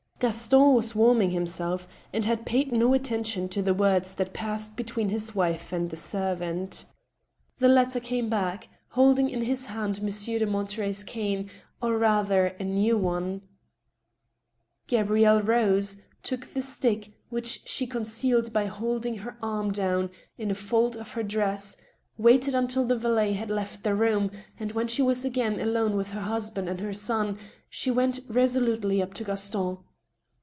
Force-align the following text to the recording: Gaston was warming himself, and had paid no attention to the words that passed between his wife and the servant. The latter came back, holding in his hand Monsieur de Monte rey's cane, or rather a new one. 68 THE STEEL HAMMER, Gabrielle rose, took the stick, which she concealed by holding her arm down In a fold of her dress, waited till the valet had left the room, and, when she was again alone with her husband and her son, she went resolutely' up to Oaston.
Gaston 0.21 0.75
was 0.75 0.93
warming 0.93 1.31
himself, 1.31 1.87
and 2.13 2.25
had 2.25 2.45
paid 2.45 2.71
no 2.71 2.93
attention 2.93 3.49
to 3.49 3.63
the 3.63 3.73
words 3.73 4.13
that 4.13 4.33
passed 4.33 4.75
between 4.75 5.09
his 5.09 5.33
wife 5.33 5.73
and 5.73 5.89
the 5.89 5.95
servant. 5.95 6.85
The 7.57 7.67
latter 7.67 7.99
came 7.99 8.29
back, 8.29 8.69
holding 8.89 9.31
in 9.31 9.41
his 9.41 9.65
hand 9.65 10.03
Monsieur 10.03 10.37
de 10.37 10.45
Monte 10.45 10.79
rey's 10.79 11.03
cane, 11.03 11.49
or 11.81 11.97
rather 11.97 12.45
a 12.59 12.63
new 12.63 12.99
one. 12.99 13.41
68 14.89 14.89
THE 14.89 14.89
STEEL 14.91 14.97
HAMMER, 14.99 15.05
Gabrielle 15.07 15.41
rose, 15.41 15.95
took 16.21 16.45
the 16.45 16.61
stick, 16.61 17.13
which 17.29 17.61
she 17.65 17.87
concealed 17.87 18.53
by 18.53 18.67
holding 18.67 19.17
her 19.17 19.37
arm 19.41 19.71
down 19.71 20.11
In 20.37 20.51
a 20.51 20.53
fold 20.53 20.95
of 20.97 21.13
her 21.13 21.23
dress, 21.23 21.77
waited 22.19 22.53
till 22.69 22.85
the 22.85 22.95
valet 22.95 23.33
had 23.33 23.49
left 23.49 23.81
the 23.81 23.95
room, 23.95 24.29
and, 24.59 24.73
when 24.73 24.87
she 24.87 25.01
was 25.01 25.25
again 25.25 25.59
alone 25.59 25.95
with 25.97 26.11
her 26.11 26.21
husband 26.21 26.69
and 26.69 26.79
her 26.79 26.93
son, 26.93 27.39
she 27.71 27.89
went 27.89 28.19
resolutely' 28.29 29.01
up 29.01 29.15
to 29.15 29.25
Oaston. 29.25 29.79